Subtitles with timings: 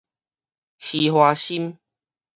[0.79, 1.77] 虛華心